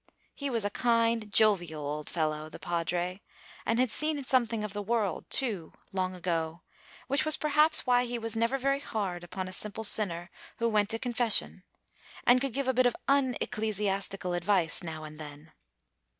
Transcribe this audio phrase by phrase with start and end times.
[0.33, 3.21] He was a kind, jovial old fellow, the padre,
[3.67, 6.63] and had seen something of the world, too, long ago,
[7.05, 10.89] which was perhaps why he was never very hard upon a simple sinner who went
[10.89, 11.61] to confession,
[12.25, 15.51] and could give a bit of unecclesiastical advice now and then.